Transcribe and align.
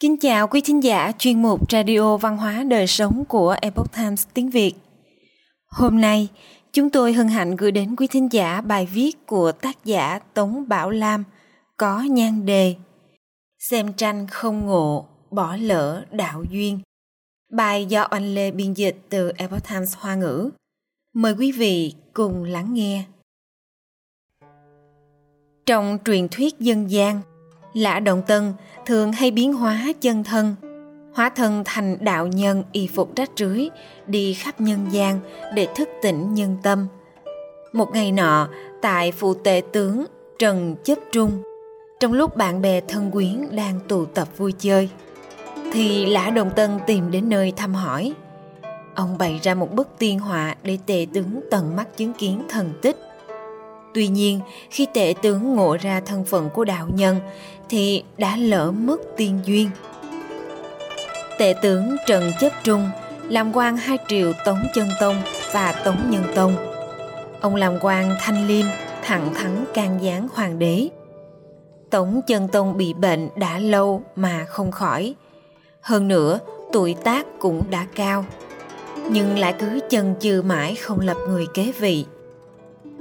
Kính 0.00 0.16
chào 0.16 0.48
quý 0.48 0.60
thính 0.64 0.82
giả 0.82 1.12
chuyên 1.18 1.42
mục 1.42 1.72
Radio 1.72 2.16
Văn 2.16 2.36
hóa 2.36 2.64
Đời 2.64 2.86
Sống 2.86 3.24
của 3.28 3.56
Epoch 3.62 3.92
Times 3.96 4.26
tiếng 4.34 4.50
Việt. 4.50 4.72
Hôm 5.66 6.00
nay, 6.00 6.28
chúng 6.72 6.90
tôi 6.90 7.12
hân 7.12 7.28
hạnh 7.28 7.56
gửi 7.56 7.72
đến 7.72 7.96
quý 7.96 8.06
thính 8.06 8.28
giả 8.32 8.60
bài 8.60 8.88
viết 8.92 9.26
của 9.26 9.52
tác 9.52 9.84
giả 9.84 10.18
Tống 10.18 10.68
Bảo 10.68 10.90
Lam 10.90 11.24
có 11.76 12.02
nhan 12.02 12.46
đề 12.46 12.74
Xem 13.58 13.92
tranh 13.92 14.26
không 14.30 14.66
ngộ, 14.66 15.06
bỏ 15.30 15.56
lỡ 15.56 16.04
đạo 16.10 16.44
duyên. 16.50 16.80
Bài 17.52 17.86
do 17.86 18.02
anh 18.02 18.34
Lê 18.34 18.50
biên 18.50 18.72
dịch 18.72 18.96
từ 19.08 19.32
Epoch 19.36 19.68
Times 19.68 19.96
Hoa 19.96 20.14
ngữ. 20.14 20.50
Mời 21.12 21.34
quý 21.38 21.52
vị 21.52 21.94
cùng 22.12 22.44
lắng 22.44 22.74
nghe. 22.74 23.04
Trong 25.66 25.98
truyền 26.04 26.28
thuyết 26.28 26.58
dân 26.60 26.90
gian, 26.90 27.20
Lã 27.74 28.00
Động 28.00 28.22
Tân 28.26 28.52
thường 28.86 29.12
hay 29.12 29.30
biến 29.30 29.52
hóa 29.52 29.92
chân 30.00 30.24
thân, 30.24 30.56
hóa 31.14 31.30
thân 31.30 31.62
thành 31.64 31.96
đạo 32.00 32.26
nhân 32.26 32.62
y 32.72 32.86
phục 32.86 33.16
rách 33.16 33.30
rưới, 33.36 33.68
đi 34.06 34.34
khắp 34.34 34.60
nhân 34.60 34.86
gian 34.90 35.20
để 35.54 35.68
thức 35.76 35.88
tỉnh 36.02 36.34
nhân 36.34 36.56
tâm. 36.62 36.86
Một 37.72 37.90
ngày 37.92 38.12
nọ, 38.12 38.48
tại 38.82 39.12
phụ 39.12 39.34
tệ 39.34 39.62
tướng 39.72 40.04
Trần 40.38 40.76
Chấp 40.84 40.98
Trung, 41.12 41.42
trong 42.00 42.12
lúc 42.12 42.36
bạn 42.36 42.62
bè 42.62 42.80
thân 42.80 43.10
quyến 43.10 43.46
đang 43.50 43.80
tụ 43.88 44.04
tập 44.04 44.28
vui 44.36 44.52
chơi, 44.58 44.88
thì 45.72 46.06
Lã 46.06 46.30
Đồng 46.30 46.50
Tân 46.56 46.70
tìm 46.86 47.10
đến 47.10 47.28
nơi 47.28 47.52
thăm 47.56 47.74
hỏi. 47.74 48.12
Ông 48.94 49.18
bày 49.18 49.40
ra 49.42 49.54
một 49.54 49.74
bức 49.74 49.88
tiên 49.98 50.18
họa 50.18 50.54
để 50.62 50.78
tề 50.86 51.06
tướng 51.14 51.40
tận 51.50 51.76
mắt 51.76 51.96
chứng 51.96 52.12
kiến 52.12 52.42
thần 52.48 52.72
tích 52.82 52.96
Tuy 53.94 54.08
nhiên, 54.08 54.40
khi 54.70 54.86
tệ 54.94 55.14
tướng 55.22 55.54
ngộ 55.54 55.76
ra 55.80 56.00
thân 56.06 56.24
phận 56.24 56.50
của 56.50 56.64
đạo 56.64 56.88
nhân 56.94 57.16
thì 57.68 58.04
đã 58.18 58.36
lỡ 58.36 58.70
mất 58.70 59.00
tiên 59.16 59.40
duyên. 59.44 59.70
Tệ 61.38 61.54
tướng 61.62 61.96
Trần 62.06 62.32
Chấp 62.40 62.52
Trung 62.64 62.90
làm 63.28 63.56
quan 63.56 63.76
hai 63.76 63.98
triều 64.08 64.32
Tống 64.44 64.58
Chân 64.74 64.88
Tông 65.00 65.22
và 65.52 65.72
Tống 65.72 66.10
Nhân 66.10 66.22
Tông. 66.34 66.56
Ông 67.40 67.54
làm 67.54 67.78
quan 67.80 68.16
thanh 68.20 68.46
liêm, 68.46 68.66
thẳng 69.02 69.34
thắn 69.34 69.64
can 69.74 69.98
gián 70.02 70.28
hoàng 70.34 70.58
đế. 70.58 70.88
Tống 71.90 72.20
Chân 72.26 72.48
Tông 72.48 72.76
bị 72.76 72.94
bệnh 72.94 73.28
đã 73.36 73.58
lâu 73.58 74.02
mà 74.16 74.44
không 74.48 74.70
khỏi. 74.70 75.14
Hơn 75.80 76.08
nữa, 76.08 76.38
tuổi 76.72 76.94
tác 77.04 77.26
cũng 77.38 77.62
đã 77.70 77.86
cao. 77.94 78.24
Nhưng 79.10 79.38
lại 79.38 79.54
cứ 79.58 79.80
chân 79.90 80.14
chừ 80.20 80.42
mãi 80.46 80.74
không 80.74 81.00
lập 81.00 81.16
người 81.28 81.46
kế 81.54 81.72
vị 81.72 82.04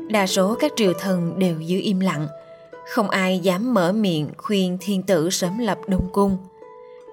đa 0.07 0.27
số 0.27 0.55
các 0.59 0.71
triều 0.75 0.93
thần 0.93 1.39
đều 1.39 1.59
giữ 1.59 1.79
im 1.83 1.99
lặng. 1.99 2.27
Không 2.93 3.09
ai 3.09 3.39
dám 3.39 3.73
mở 3.73 3.91
miệng 3.91 4.29
khuyên 4.37 4.77
thiên 4.81 5.03
tử 5.03 5.29
sớm 5.29 5.57
lập 5.57 5.77
đông 5.87 6.09
cung. 6.11 6.37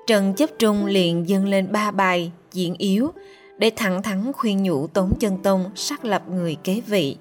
Trần 0.07 0.35
chấp 0.35 0.51
trung 0.59 0.87
liền 0.87 1.29
dâng 1.29 1.47
lên 1.49 1.73
ba 1.73 1.91
bài 1.91 2.33
diễn 2.53 2.75
yếu 2.79 3.11
để 3.59 3.71
thẳng 3.77 4.03
thắn 4.03 4.33
khuyên 4.33 4.63
nhủ 4.63 4.87
tống 4.87 5.13
chân 5.21 5.39
tông 5.43 5.71
xác 5.75 6.05
lập 6.05 6.23
người 6.29 6.57
kế 6.65 6.81
vị. 6.87 7.17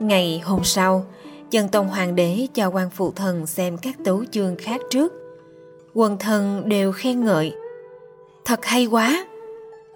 Ngày 0.00 0.40
hôm 0.44 0.64
sau, 0.64 1.06
chân 1.50 1.68
tông 1.68 1.88
hoàng 1.88 2.14
đế 2.14 2.46
cho 2.54 2.68
quan 2.68 2.90
phụ 2.90 3.12
thần 3.12 3.46
xem 3.46 3.76
các 3.78 3.96
tấu 4.04 4.24
chương 4.30 4.56
khác 4.56 4.80
trước. 4.90 5.12
Quần 5.94 6.18
thần 6.18 6.68
đều 6.68 6.92
khen 6.92 7.24
ngợi. 7.24 7.54
Thật 8.44 8.64
hay 8.64 8.86
quá! 8.86 9.26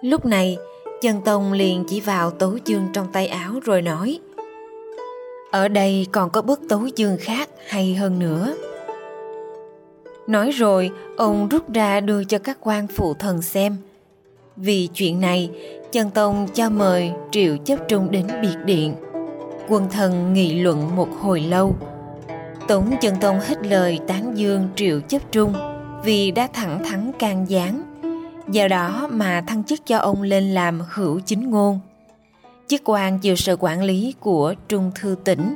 Lúc 0.01 0.25
này, 0.25 0.59
chân 1.03 1.21
tông 1.25 1.53
liền 1.53 1.85
chỉ 1.89 2.01
vào 2.01 2.31
tấu 2.31 2.59
chương 2.65 2.87
trong 2.93 3.07
tay 3.13 3.27
áo 3.27 3.53
rồi 3.65 3.83
nói 3.83 4.19
ở 5.51 5.69
đây 5.69 6.07
còn 6.13 6.31
có 6.31 6.43
bức 6.43 6.61
tấu 6.69 6.87
dương 6.97 7.17
khác 7.21 7.49
hay 7.69 7.95
hơn 7.95 8.19
nữa. 8.19 8.55
Nói 10.27 10.51
rồi, 10.51 10.91
ông 11.17 11.49
rút 11.49 11.73
ra 11.73 12.01
đưa 12.01 12.25
cho 12.25 12.39
các 12.39 12.59
quan 12.61 12.87
phụ 12.87 13.15
thần 13.15 13.43
xem. 13.43 13.77
Vì 14.57 14.87
chuyện 14.87 15.21
này, 15.21 15.51
chân 15.93 16.11
tông 16.11 16.49
cho 16.55 16.71
mời 16.71 17.13
triệu 17.31 17.57
chấp 17.57 17.77
trung 17.89 18.11
đến 18.11 18.27
biệt 18.43 18.57
điện. 18.65 18.95
Quân 19.69 19.87
thần 19.91 20.33
nghị 20.33 20.61
luận 20.61 20.97
một 20.97 21.09
hồi 21.21 21.41
lâu. 21.41 21.77
Tống 22.69 22.97
chân 23.01 23.15
tông 23.21 23.41
hết 23.41 23.67
lời 23.67 23.99
tán 24.07 24.33
dương 24.39 24.69
triệu 24.77 25.01
chấp 25.01 25.33
trung 25.33 25.55
vì 26.05 26.31
đã 26.31 26.49
thẳng 26.53 26.85
thắn 26.85 27.13
can 27.19 27.49
gián. 27.49 27.83
Do 28.49 28.69
đó 28.69 29.09
mà 29.13 29.45
thăng 29.47 29.65
chức 29.65 29.87
cho 29.87 29.99
ông 29.99 30.23
lên 30.23 30.55
làm 30.55 30.81
hữu 30.91 31.21
chính 31.21 31.51
ngôn 31.51 31.81
chức 32.71 32.81
quan 32.85 33.19
chịu 33.19 33.37
sự 33.37 33.57
quản 33.61 33.83
lý 33.83 34.15
của 34.21 34.55
Trung 34.69 34.91
Thư 34.95 35.17
tỉnh. 35.25 35.55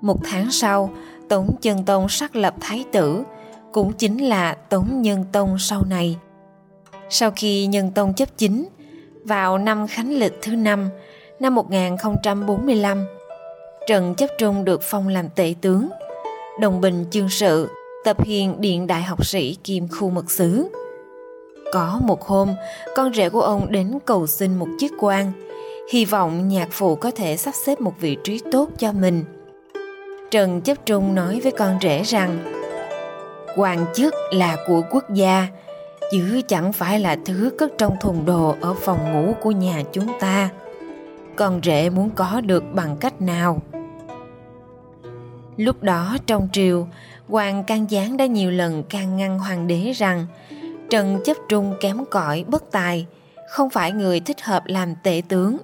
Một 0.00 0.18
tháng 0.24 0.50
sau, 0.50 0.90
Tống 1.28 1.56
Chân 1.60 1.84
Tông 1.84 2.08
xác 2.08 2.36
lập 2.36 2.54
Thái 2.60 2.84
tử, 2.92 3.22
cũng 3.72 3.92
chính 3.92 4.28
là 4.28 4.54
Tống 4.54 5.02
Nhân 5.02 5.24
Tông 5.32 5.58
sau 5.58 5.82
này. 5.84 6.16
Sau 7.10 7.30
khi 7.36 7.66
Nhân 7.66 7.90
Tông 7.94 8.14
chấp 8.14 8.28
chính, 8.36 8.68
vào 9.24 9.58
năm 9.58 9.86
Khánh 9.86 10.12
Lịch 10.18 10.38
thứ 10.42 10.52
năm, 10.52 10.88
năm 11.40 11.54
1045, 11.54 13.06
Trần 13.86 14.14
Chấp 14.14 14.30
Trung 14.38 14.64
được 14.64 14.80
phong 14.82 15.08
làm 15.08 15.28
tể 15.28 15.54
tướng, 15.60 15.88
đồng 16.60 16.80
bình 16.80 17.04
chương 17.10 17.28
sự, 17.28 17.68
tập 18.04 18.24
hiền 18.24 18.60
điện 18.60 18.86
đại 18.86 19.02
học 19.02 19.26
sĩ 19.26 19.56
kiêm 19.64 19.88
khu 19.88 20.10
mật 20.10 20.30
sứ. 20.30 20.68
Có 21.72 22.00
một 22.02 22.22
hôm, 22.22 22.54
con 22.96 23.14
rể 23.14 23.30
của 23.30 23.42
ông 23.42 23.72
đến 23.72 23.98
cầu 24.04 24.26
xin 24.26 24.56
một 24.56 24.68
chức 24.80 24.92
quan– 24.98 25.32
hy 25.88 26.04
vọng 26.04 26.48
nhạc 26.48 26.68
phụ 26.70 26.96
có 26.96 27.10
thể 27.10 27.36
sắp 27.36 27.54
xếp 27.66 27.80
một 27.80 27.94
vị 28.00 28.16
trí 28.24 28.40
tốt 28.52 28.68
cho 28.78 28.92
mình. 28.92 29.24
Trần 30.30 30.60
Chấp 30.60 30.86
Trung 30.86 31.14
nói 31.14 31.40
với 31.42 31.52
con 31.52 31.78
rể 31.82 32.02
rằng 32.02 32.38
quan 33.56 33.86
chức 33.94 34.14
là 34.32 34.56
của 34.66 34.82
quốc 34.90 35.04
gia, 35.14 35.46
chứ 36.10 36.40
chẳng 36.48 36.72
phải 36.72 37.00
là 37.00 37.16
thứ 37.24 37.50
cất 37.58 37.72
trong 37.78 37.96
thùng 38.00 38.24
đồ 38.24 38.54
ở 38.60 38.74
phòng 38.74 39.12
ngủ 39.12 39.34
của 39.42 39.50
nhà 39.50 39.82
chúng 39.92 40.12
ta. 40.20 40.50
Con 41.36 41.60
rể 41.64 41.90
muốn 41.90 42.10
có 42.10 42.40
được 42.40 42.64
bằng 42.72 42.96
cách 42.96 43.20
nào? 43.20 43.62
Lúc 45.56 45.82
đó 45.82 46.16
trong 46.26 46.48
triều, 46.52 46.86
Hoàng 47.28 47.64
Can 47.64 47.90
Gián 47.90 48.16
đã 48.16 48.26
nhiều 48.26 48.50
lần 48.50 48.82
can 48.82 49.16
ngăn 49.16 49.38
hoàng 49.38 49.66
đế 49.66 49.92
rằng 49.92 50.26
Trần 50.90 51.20
Chấp 51.24 51.36
Trung 51.48 51.74
kém 51.80 52.04
cỏi 52.10 52.44
bất 52.48 52.70
tài, 52.70 53.06
không 53.48 53.70
phải 53.70 53.92
người 53.92 54.20
thích 54.20 54.42
hợp 54.42 54.62
làm 54.66 54.94
tể 55.02 55.22
tướng 55.28 55.58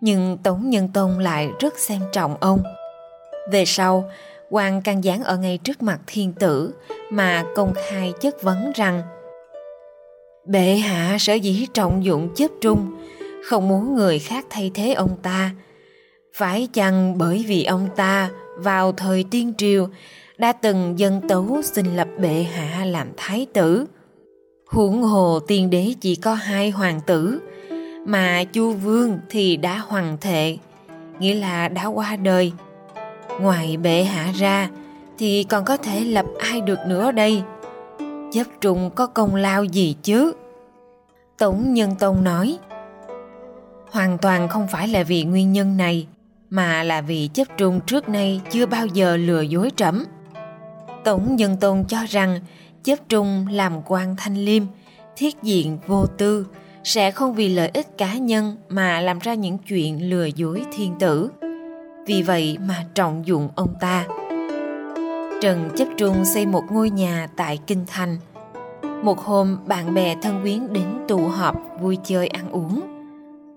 nhưng 0.00 0.38
Tống 0.42 0.70
Nhân 0.70 0.88
Tông 0.94 1.18
lại 1.18 1.50
rất 1.60 1.78
xem 1.78 2.00
trọng 2.12 2.36
ông. 2.40 2.62
Về 3.50 3.64
sau, 3.64 4.10
quan 4.50 4.82
can 4.82 5.04
gián 5.04 5.24
ở 5.24 5.36
ngay 5.36 5.58
trước 5.58 5.82
mặt 5.82 6.00
thiên 6.06 6.32
tử 6.32 6.74
mà 7.10 7.44
công 7.56 7.72
khai 7.88 8.12
chất 8.20 8.42
vấn 8.42 8.72
rằng 8.74 9.02
Bệ 10.44 10.74
hạ 10.74 11.16
sở 11.20 11.34
dĩ 11.34 11.66
trọng 11.74 12.04
dụng 12.04 12.34
chấp 12.34 12.50
trung, 12.60 12.98
không 13.44 13.68
muốn 13.68 13.94
người 13.94 14.18
khác 14.18 14.46
thay 14.50 14.70
thế 14.74 14.92
ông 14.92 15.16
ta. 15.22 15.50
Phải 16.34 16.68
chăng 16.72 17.18
bởi 17.18 17.44
vì 17.48 17.64
ông 17.64 17.88
ta 17.96 18.30
vào 18.56 18.92
thời 18.92 19.24
tiên 19.30 19.52
triều 19.58 19.88
đã 20.38 20.52
từng 20.52 20.98
dân 20.98 21.28
tấu 21.28 21.62
xin 21.62 21.96
lập 21.96 22.08
bệ 22.18 22.46
hạ 22.52 22.84
làm 22.84 23.08
thái 23.16 23.46
tử. 23.52 23.86
Huống 24.70 25.02
hồ 25.02 25.40
tiên 25.46 25.70
đế 25.70 25.94
chỉ 26.00 26.16
có 26.16 26.34
hai 26.34 26.70
hoàng 26.70 27.00
tử, 27.06 27.40
mà 28.10 28.44
chu 28.44 28.72
vương 28.72 29.18
thì 29.28 29.56
đã 29.56 29.78
hoàng 29.78 30.16
thệ, 30.20 30.56
nghĩa 31.18 31.34
là 31.34 31.68
đã 31.68 31.86
qua 31.86 32.16
đời. 32.16 32.52
Ngoài 33.40 33.76
bệ 33.76 34.04
hạ 34.04 34.32
ra 34.34 34.68
thì 35.18 35.44
còn 35.44 35.64
có 35.64 35.76
thể 35.76 36.00
lập 36.00 36.26
ai 36.38 36.60
được 36.60 36.78
nữa 36.86 37.12
đây? 37.12 37.42
Chấp 38.32 38.44
trùng 38.60 38.90
có 38.90 39.06
công 39.06 39.34
lao 39.34 39.64
gì 39.64 39.96
chứ? 40.02 40.32
Tống 41.38 41.74
nhân 41.74 41.94
tông 41.98 42.24
nói, 42.24 42.58
hoàn 43.90 44.18
toàn 44.18 44.48
không 44.48 44.68
phải 44.68 44.88
là 44.88 45.02
vì 45.02 45.24
nguyên 45.24 45.52
nhân 45.52 45.76
này, 45.76 46.06
mà 46.50 46.82
là 46.82 47.00
vì 47.00 47.30
chấp 47.34 47.48
trùng 47.56 47.80
trước 47.86 48.08
nay 48.08 48.40
chưa 48.50 48.66
bao 48.66 48.86
giờ 48.86 49.16
lừa 49.16 49.40
dối 49.40 49.70
trẫm. 49.76 50.04
Tống 51.04 51.36
nhân 51.36 51.56
tôn 51.56 51.84
cho 51.88 51.98
rằng 52.08 52.40
chấp 52.84 52.96
trung 53.08 53.46
làm 53.50 53.72
quan 53.86 54.16
thanh 54.16 54.36
liêm, 54.36 54.62
thiết 55.16 55.42
diện 55.42 55.78
vô 55.86 56.06
tư 56.06 56.46
sẽ 56.84 57.10
không 57.10 57.34
vì 57.34 57.48
lợi 57.48 57.70
ích 57.74 57.98
cá 57.98 58.14
nhân 58.14 58.56
mà 58.68 59.00
làm 59.00 59.18
ra 59.18 59.34
những 59.34 59.58
chuyện 59.58 60.10
lừa 60.10 60.24
dối 60.24 60.64
thiên 60.72 60.94
tử. 60.98 61.30
Vì 62.06 62.22
vậy 62.22 62.58
mà 62.60 62.84
trọng 62.94 63.26
dụng 63.26 63.48
ông 63.56 63.74
ta. 63.80 64.06
Trần 65.42 65.70
Chấp 65.76 65.88
Trung 65.96 66.24
xây 66.24 66.46
một 66.46 66.62
ngôi 66.70 66.90
nhà 66.90 67.28
tại 67.36 67.58
Kinh 67.66 67.84
Thành. 67.86 68.18
Một 69.02 69.18
hôm 69.18 69.58
bạn 69.66 69.94
bè 69.94 70.16
thân 70.22 70.42
quyến 70.42 70.72
đến 70.72 70.86
tụ 71.08 71.18
họp 71.18 71.56
vui 71.80 71.98
chơi 72.04 72.26
ăn 72.26 72.50
uống. 72.50 72.80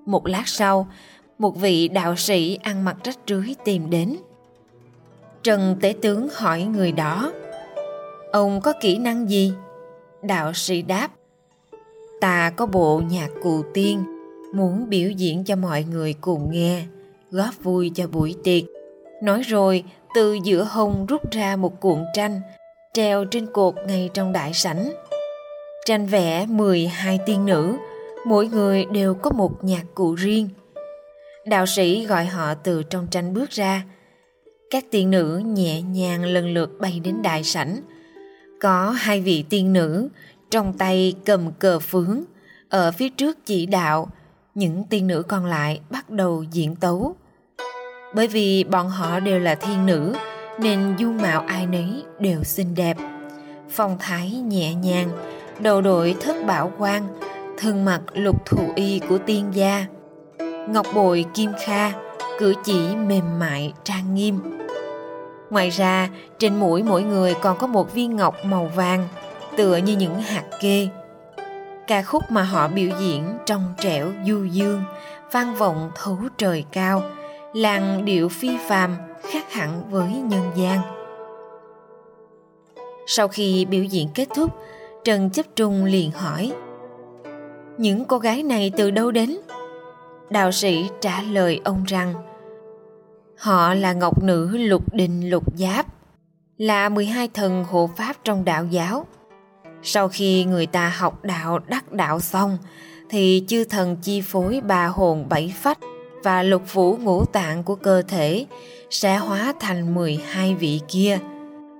Một 0.05 0.27
lát 0.27 0.43
sau, 0.45 0.87
một 1.39 1.57
vị 1.57 1.87
đạo 1.87 2.15
sĩ 2.15 2.59
ăn 2.63 2.85
mặc 2.85 2.97
rách 3.03 3.19
rưới 3.27 3.55
tìm 3.65 3.89
đến. 3.89 4.17
Trần 5.43 5.75
Tế 5.81 5.95
Tướng 6.01 6.27
hỏi 6.33 6.63
người 6.63 6.91
đó, 6.91 7.31
ông 8.31 8.61
có 8.61 8.73
kỹ 8.81 8.97
năng 8.97 9.29
gì? 9.29 9.53
Đạo 10.21 10.53
sĩ 10.53 10.81
đáp, 10.81 11.09
ta 12.23 12.49
có 12.55 12.65
bộ 12.65 13.01
nhạc 13.09 13.29
cù 13.41 13.63
tiên 13.73 14.03
muốn 14.53 14.89
biểu 14.89 15.09
diễn 15.09 15.43
cho 15.43 15.55
mọi 15.55 15.83
người 15.83 16.13
cùng 16.21 16.51
nghe 16.51 16.83
góp 17.31 17.63
vui 17.63 17.91
cho 17.95 18.07
buổi 18.07 18.35
tiệc 18.43 18.63
nói 19.23 19.41
rồi 19.41 19.83
từ 20.15 20.33
giữa 20.43 20.63
hông 20.63 21.05
rút 21.05 21.31
ra 21.31 21.55
một 21.55 21.81
cuộn 21.81 21.99
tranh 22.13 22.41
treo 22.93 23.25
trên 23.25 23.45
cột 23.45 23.75
ngay 23.87 24.09
trong 24.13 24.31
đại 24.31 24.53
sảnh. 24.53 24.93
Tranh 25.85 26.05
vẽ 26.05 26.45
12 26.45 27.19
tiên 27.25 27.45
nữ, 27.45 27.77
mỗi 28.25 28.47
người 28.47 28.85
đều 28.85 29.13
có 29.13 29.31
một 29.31 29.63
nhạc 29.63 29.83
cụ 29.95 30.15
riêng. 30.15 30.49
Đạo 31.45 31.65
sĩ 31.65 32.05
gọi 32.05 32.25
họ 32.25 32.53
từ 32.53 32.83
trong 32.83 33.07
tranh 33.11 33.33
bước 33.33 33.49
ra. 33.49 33.83
Các 34.69 34.85
tiên 34.91 35.11
nữ 35.11 35.41
nhẹ 35.45 35.81
nhàng 35.81 36.25
lần 36.25 36.53
lượt 36.53 36.79
bay 36.79 37.01
đến 37.03 37.21
đại 37.21 37.43
sảnh. 37.43 37.77
Có 38.61 38.89
hai 38.89 39.21
vị 39.21 39.43
tiên 39.49 39.73
nữ 39.73 40.09
trong 40.53 40.73
tay 40.73 41.15
cầm 41.25 41.51
cờ 41.59 41.79
phướng, 41.79 42.23
ở 42.69 42.91
phía 42.91 43.09
trước 43.09 43.45
chỉ 43.45 43.65
đạo, 43.65 44.07
những 44.55 44.83
tiên 44.89 45.07
nữ 45.07 45.23
còn 45.27 45.45
lại 45.45 45.79
bắt 45.89 46.09
đầu 46.09 46.43
diễn 46.51 46.75
tấu. 46.75 47.15
Bởi 48.15 48.27
vì 48.27 48.63
bọn 48.63 48.89
họ 48.89 49.19
đều 49.19 49.39
là 49.39 49.55
thiên 49.55 49.85
nữ, 49.85 50.13
nên 50.59 50.95
dung 50.97 51.17
mạo 51.17 51.41
ai 51.47 51.65
nấy 51.65 52.03
đều 52.19 52.43
xinh 52.43 52.75
đẹp. 52.75 52.97
Phong 53.69 53.97
thái 53.99 54.31
nhẹ 54.31 54.73
nhàng, 54.73 55.09
đầu 55.59 55.81
đội 55.81 56.15
thất 56.21 56.45
bảo 56.45 56.71
quan, 56.77 57.07
thân 57.57 57.85
mặc 57.85 58.01
lục 58.13 58.45
thụ 58.45 58.71
y 58.75 58.99
của 59.09 59.17
tiên 59.17 59.45
gia. 59.53 59.85
Ngọc 60.69 60.87
bội 60.95 61.25
kim 61.33 61.51
kha, 61.65 61.91
cử 62.39 62.53
chỉ 62.63 62.95
mềm 62.95 63.39
mại 63.39 63.73
trang 63.83 64.15
nghiêm. 64.15 64.39
Ngoài 65.49 65.69
ra, 65.69 66.09
trên 66.39 66.55
mũi 66.55 66.83
mỗi 66.83 67.03
người 67.03 67.33
còn 67.41 67.57
có 67.57 67.67
một 67.67 67.93
viên 67.93 68.15
ngọc 68.15 68.35
màu 68.45 68.71
vàng, 68.75 69.07
tựa 69.57 69.75
như 69.77 69.95
những 69.97 70.21
hạt 70.21 70.43
kê. 70.61 70.87
Ca 71.87 72.01
khúc 72.01 72.23
mà 72.31 72.43
họ 72.43 72.67
biểu 72.67 72.89
diễn 72.99 73.37
trong 73.45 73.73
trẻo 73.79 74.11
du 74.27 74.43
dương, 74.43 74.83
vang 75.31 75.55
vọng 75.55 75.91
thấu 75.95 76.17
trời 76.37 76.65
cao, 76.71 77.01
làn 77.53 78.05
điệu 78.05 78.29
phi 78.29 78.57
phàm 78.67 78.95
khác 79.21 79.53
hẳn 79.53 79.91
với 79.91 80.07
nhân 80.07 80.51
gian. 80.55 80.79
Sau 83.07 83.27
khi 83.27 83.65
biểu 83.65 83.83
diễn 83.83 84.07
kết 84.15 84.27
thúc, 84.35 84.51
Trần 85.03 85.29
Chấp 85.29 85.45
Trung 85.55 85.85
liền 85.85 86.11
hỏi 86.11 86.53
Những 87.77 88.05
cô 88.05 88.17
gái 88.17 88.43
này 88.43 88.71
từ 88.77 88.91
đâu 88.91 89.11
đến? 89.11 89.37
Đạo 90.29 90.51
sĩ 90.51 90.89
trả 91.01 91.21
lời 91.21 91.61
ông 91.63 91.83
rằng 91.87 92.13
Họ 93.37 93.73
là 93.73 93.93
ngọc 93.93 94.23
nữ 94.23 94.57
lục 94.57 94.93
đình 94.93 95.29
lục 95.29 95.43
giáp 95.57 95.85
Là 96.57 96.89
12 96.89 97.27
thần 97.27 97.63
hộ 97.63 97.89
pháp 97.97 98.15
trong 98.23 98.45
đạo 98.45 98.65
giáo 98.65 99.05
sau 99.83 100.07
khi 100.07 100.45
người 100.45 100.65
ta 100.65 100.89
học 100.89 101.23
đạo 101.23 101.59
đắc 101.67 101.91
đạo 101.91 102.19
xong 102.19 102.57
Thì 103.09 103.43
chư 103.47 103.63
thần 103.63 103.95
chi 103.95 104.21
phối 104.21 104.61
ba 104.61 104.87
hồn 104.87 105.29
bảy 105.29 105.53
phách 105.61 105.79
Và 106.23 106.43
lục 106.43 106.61
phủ 106.65 106.97
ngũ 106.97 107.25
tạng 107.25 107.63
của 107.63 107.75
cơ 107.75 108.01
thể 108.07 108.45
Sẽ 108.89 109.17
hóa 109.17 109.53
thành 109.59 109.95
12 109.95 110.55
vị 110.55 110.79
kia 110.87 111.19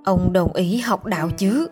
Ông 0.04 0.32
đồng 0.32 0.52
ý 0.52 0.78
học 0.78 1.06
đạo 1.06 1.30
chứ? 1.38 1.68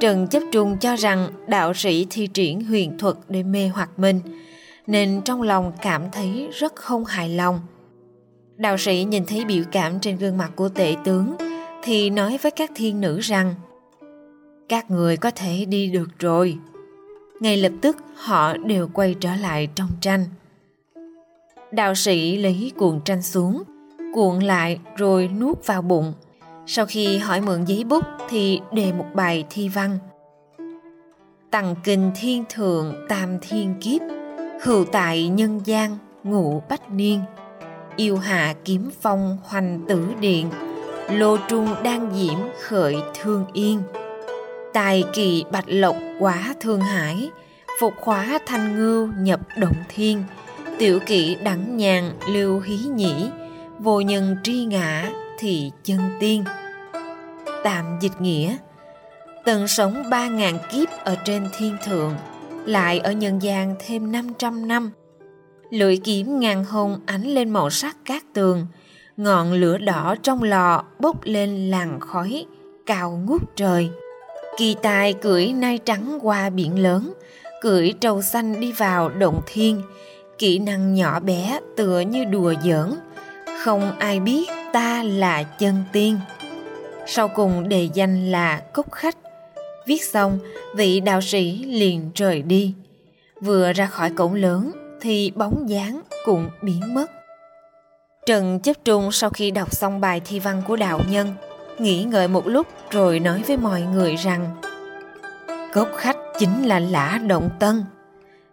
Trần 0.00 0.26
Chấp 0.26 0.42
Trung 0.52 0.76
cho 0.78 0.96
rằng 0.96 1.28
đạo 1.46 1.74
sĩ 1.74 2.06
thi 2.10 2.26
triển 2.26 2.64
huyền 2.64 2.98
thuật 2.98 3.16
để 3.28 3.42
mê 3.42 3.68
hoặc 3.68 3.90
mình, 3.96 4.20
nên 4.86 5.20
trong 5.24 5.42
lòng 5.42 5.72
cảm 5.82 6.10
thấy 6.12 6.48
rất 6.52 6.76
không 6.76 7.04
hài 7.04 7.28
lòng. 7.28 7.60
Đạo 8.56 8.76
sĩ 8.78 9.04
nhìn 9.04 9.24
thấy 9.26 9.44
biểu 9.44 9.64
cảm 9.72 10.00
trên 10.00 10.16
gương 10.16 10.38
mặt 10.38 10.50
của 10.56 10.68
tể 10.68 10.96
tướng, 11.04 11.36
thì 11.82 12.10
nói 12.10 12.38
với 12.42 12.50
các 12.50 12.70
thiên 12.74 13.00
nữ 13.00 13.20
rằng 13.20 13.54
các 14.68 14.90
người 14.90 15.16
có 15.16 15.30
thể 15.30 15.64
đi 15.64 15.90
được 15.90 16.08
rồi. 16.18 16.58
Ngay 17.40 17.56
lập 17.56 17.72
tức 17.80 17.96
họ 18.14 18.56
đều 18.56 18.88
quay 18.92 19.14
trở 19.20 19.36
lại 19.36 19.68
trong 19.74 19.88
tranh. 20.00 20.24
Đạo 21.72 21.94
sĩ 21.94 22.36
lấy 22.36 22.72
cuộn 22.76 23.00
tranh 23.04 23.22
xuống, 23.22 23.62
cuộn 24.14 24.40
lại 24.40 24.78
rồi 24.96 25.28
nuốt 25.28 25.66
vào 25.66 25.82
bụng 25.82 26.12
sau 26.66 26.86
khi 26.86 27.18
hỏi 27.18 27.40
mượn 27.40 27.64
giấy 27.64 27.84
bút 27.84 28.04
thì 28.28 28.60
đề 28.72 28.92
một 28.92 29.06
bài 29.14 29.44
thi 29.50 29.68
văn. 29.68 29.98
tằng 31.50 31.74
kinh 31.84 32.10
thiên 32.20 32.44
thượng 32.48 32.94
tam 33.08 33.38
thiên 33.40 33.74
kiếp, 33.80 34.00
hữu 34.62 34.84
tại 34.84 35.28
nhân 35.28 35.60
gian 35.64 35.98
ngụ 36.22 36.62
bách 36.68 36.90
niên. 36.90 37.20
Yêu 37.96 38.16
hạ 38.16 38.54
kiếm 38.64 38.90
phong 39.00 39.38
hoành 39.42 39.84
tử 39.88 40.06
điện, 40.20 40.50
lô 41.10 41.36
trung 41.48 41.68
đang 41.84 42.10
diễm 42.14 42.38
khởi 42.62 42.96
thương 43.14 43.44
yên. 43.52 43.82
Tài 44.74 45.04
kỳ 45.12 45.44
bạch 45.52 45.64
lộc 45.66 45.96
quá 46.18 46.54
thương 46.60 46.80
hải, 46.80 47.30
phục 47.80 47.94
khóa 48.00 48.38
thanh 48.46 48.76
ngưu 48.76 49.08
nhập 49.18 49.40
động 49.56 49.76
thiên, 49.88 50.24
tiểu 50.78 51.00
kỵ 51.06 51.34
đẳng 51.34 51.76
nhàn 51.76 52.12
lưu 52.28 52.60
hí 52.60 52.76
nhĩ, 52.76 53.30
vô 53.78 54.00
nhân 54.00 54.36
tri 54.42 54.64
ngã 54.64 55.10
thì 55.38 55.70
chân 55.84 55.98
tiên. 56.20 56.44
Tạm 57.64 57.84
dịch 58.00 58.20
nghĩa 58.20 58.56
từng 59.44 59.68
sống 59.68 60.02
ba 60.10 60.28
ngàn 60.28 60.58
kiếp 60.72 60.88
ở 61.04 61.16
trên 61.24 61.48
thiên 61.58 61.76
thượng 61.84 62.14
lại 62.66 62.98
ở 62.98 63.12
nhân 63.12 63.42
gian 63.42 63.74
thêm 63.86 64.12
500 64.12 64.68
năm. 64.68 64.90
Lưỡi 65.70 65.96
kiếm 65.96 66.40
ngàn 66.40 66.64
hồng 66.64 67.00
ánh 67.06 67.22
lên 67.22 67.50
màu 67.50 67.70
sắc 67.70 67.96
cát 68.04 68.22
tường 68.34 68.66
ngọn 69.16 69.52
lửa 69.52 69.78
đỏ 69.78 70.14
trong 70.22 70.42
lò 70.42 70.84
bốc 71.00 71.16
lên 71.24 71.70
làn 71.70 72.00
khói 72.00 72.46
cao 72.86 73.22
ngút 73.26 73.56
trời 73.56 73.90
kỳ 74.56 74.76
tài 74.82 75.12
cưỡi 75.12 75.52
nai 75.52 75.78
trắng 75.78 76.18
qua 76.22 76.50
biển 76.50 76.82
lớn 76.82 77.12
cưỡi 77.60 77.92
trâu 78.00 78.22
xanh 78.22 78.60
đi 78.60 78.72
vào 78.72 79.08
động 79.08 79.40
thiên 79.46 79.82
kỹ 80.38 80.58
năng 80.58 80.94
nhỏ 80.94 81.20
bé 81.20 81.60
tựa 81.76 82.00
như 82.00 82.24
đùa 82.24 82.54
giỡn 82.64 82.94
không 83.64 83.98
ai 83.98 84.20
biết 84.20 84.50
ta 84.72 85.02
là 85.02 85.42
chân 85.42 85.84
tiên 85.92 86.18
sau 87.06 87.28
cùng 87.28 87.68
đề 87.68 87.88
danh 87.94 88.32
là 88.32 88.62
Cốc 88.72 88.92
Khách. 88.92 89.16
Viết 89.86 90.04
xong, 90.04 90.38
vị 90.74 91.00
đạo 91.00 91.20
sĩ 91.20 91.64
liền 91.64 92.10
rời 92.14 92.42
đi. 92.42 92.74
Vừa 93.40 93.72
ra 93.72 93.86
khỏi 93.86 94.10
cổng 94.10 94.34
lớn 94.34 94.72
thì 95.00 95.32
bóng 95.34 95.68
dáng 95.68 96.00
cũng 96.24 96.50
biến 96.62 96.94
mất. 96.94 97.10
Trần 98.26 98.60
chấp 98.60 98.76
trung 98.84 99.12
sau 99.12 99.30
khi 99.30 99.50
đọc 99.50 99.74
xong 99.74 100.00
bài 100.00 100.20
thi 100.24 100.38
văn 100.38 100.62
của 100.66 100.76
đạo 100.76 101.00
nhân, 101.08 101.34
nghĩ 101.80 102.04
ngợi 102.04 102.28
một 102.28 102.46
lúc 102.46 102.66
rồi 102.90 103.20
nói 103.20 103.42
với 103.46 103.56
mọi 103.56 103.82
người 103.82 104.16
rằng 104.16 104.56
cốt 105.74 105.88
khách 105.96 106.16
chính 106.38 106.62
là 106.62 106.78
lã 106.78 107.18
động 107.26 107.50
tân. 107.58 107.84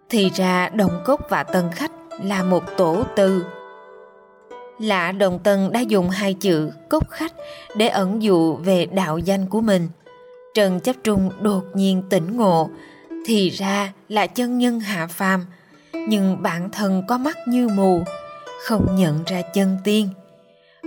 Thì 0.10 0.30
ra 0.36 0.70
động 0.70 1.02
cốt 1.06 1.22
và 1.30 1.44
tân 1.44 1.72
khách 1.72 1.92
là 2.24 2.44
một 2.44 2.64
tổ 2.78 3.04
từ 3.16 3.44
Lã 4.82 5.12
Đồng 5.12 5.40
Tân 5.40 5.72
đã 5.72 5.80
dùng 5.80 6.10
hai 6.10 6.34
chữ 6.34 6.72
cốt 6.90 7.10
khách 7.10 7.34
để 7.76 7.88
ẩn 7.88 8.24
dụ 8.24 8.56
về 8.56 8.86
đạo 8.86 9.18
danh 9.18 9.46
của 9.46 9.62
mình. 9.62 9.88
Trần 10.54 10.80
Chấp 10.80 10.96
Trung 11.04 11.32
đột 11.42 11.64
nhiên 11.74 12.04
tỉnh 12.10 12.38
ngộ, 12.38 12.70
thì 13.26 13.50
ra 13.50 13.94
là 14.10 14.28
chân 14.28 14.58
nhân 14.58 14.80
hạ 14.80 15.08
phàm, 15.08 15.46
nhưng 15.94 16.42
bản 16.42 16.70
thân 16.70 17.04
có 17.08 17.18
mắt 17.18 17.38
như 17.48 17.68
mù, 17.68 18.04
không 18.66 18.96
nhận 18.96 19.24
ra 19.26 19.42
chân 19.42 19.78
tiên. 19.84 20.10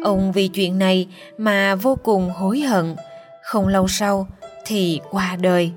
Ông 0.02 0.32
vì 0.32 0.48
chuyện 0.48 0.78
này 0.78 1.08
mà 1.38 1.74
vô 1.74 1.98
cùng 2.02 2.30
hối 2.30 2.60
hận, 2.60 2.96
không 3.42 3.68
lâu 3.68 3.88
sau 3.88 4.28
thì 4.66 5.00
qua 5.10 5.36
đời. 5.40 5.72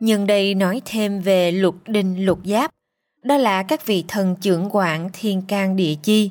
Nhưng 0.00 0.26
đây 0.26 0.54
nói 0.54 0.82
thêm 0.84 1.20
về 1.20 1.52
lục 1.52 1.74
đinh 1.86 2.26
lục 2.26 2.38
giáp, 2.44 2.70
đó 3.22 3.36
là 3.36 3.62
các 3.62 3.86
vị 3.86 4.04
thần 4.08 4.36
trưởng 4.40 4.68
quản 4.72 5.10
thiên 5.12 5.42
can 5.42 5.76
địa 5.76 5.94
chi, 6.02 6.30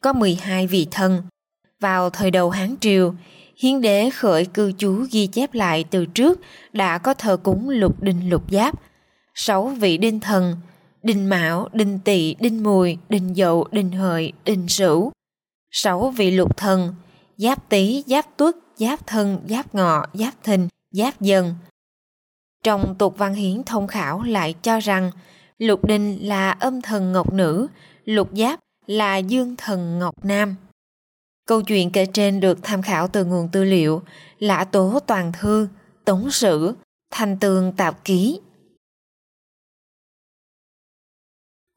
có 0.00 0.12
12 0.12 0.66
vị 0.66 0.86
thần. 0.90 1.22
Vào 1.80 2.10
thời 2.10 2.30
đầu 2.30 2.50
Hán 2.50 2.74
Triều, 2.80 3.14
hiến 3.56 3.80
đế 3.80 4.10
khởi 4.10 4.46
cư 4.46 4.72
trú 4.72 5.04
ghi 5.10 5.26
chép 5.26 5.54
lại 5.54 5.84
từ 5.90 6.06
trước 6.06 6.40
đã 6.72 6.98
có 6.98 7.14
thờ 7.14 7.36
cúng 7.36 7.68
lục 7.68 8.02
đinh 8.02 8.30
lục 8.30 8.42
giáp. 8.50 8.74
Sáu 9.34 9.66
vị 9.66 9.98
đinh 9.98 10.20
thần, 10.20 10.56
đinh 11.02 11.28
mão, 11.28 11.68
đinh 11.72 11.98
tỵ, 12.04 12.34
đinh 12.40 12.62
mùi, 12.62 12.98
đinh 13.08 13.36
dậu, 13.36 13.66
đinh 13.70 13.92
hợi, 13.92 14.32
đinh 14.44 14.68
sửu. 14.68 15.12
Sáu 15.70 16.10
vị 16.16 16.30
lục 16.30 16.56
thần, 16.56 16.94
giáp 17.36 17.68
tý, 17.68 18.04
giáp 18.06 18.36
tuất, 18.36 18.56
giáp 18.76 19.06
thân, 19.06 19.38
giáp 19.48 19.74
ngọ, 19.74 20.06
giáp 20.14 20.34
thìn, 20.44 20.68
giáp 20.90 21.20
dần. 21.20 21.54
Trong 22.64 22.94
tục 22.98 23.14
văn 23.18 23.34
hiến 23.34 23.62
thông 23.62 23.86
khảo 23.86 24.22
lại 24.22 24.54
cho 24.62 24.80
rằng 24.80 25.10
Lục 25.58 25.84
đinh 25.84 26.28
là 26.28 26.50
âm 26.50 26.82
thần 26.82 27.12
ngọc 27.12 27.32
nữ, 27.32 27.68
Lục 28.04 28.28
Giáp 28.32 28.60
là 28.86 29.16
dương 29.16 29.54
thần 29.56 29.98
ngọc 29.98 30.24
nam. 30.24 30.54
Câu 31.46 31.62
chuyện 31.62 31.90
kể 31.90 32.06
trên 32.06 32.40
được 32.40 32.58
tham 32.62 32.82
khảo 32.82 33.08
từ 33.08 33.24
nguồn 33.24 33.48
tư 33.52 33.64
liệu 33.64 34.02
Lã 34.38 34.64
Tố 34.64 34.98
Toàn 35.06 35.32
Thư, 35.40 35.68
Tống 36.04 36.30
Sử, 36.30 36.74
Thành 37.10 37.38
Tường 37.38 37.72
Tạp 37.76 38.04
Ký. 38.04 38.40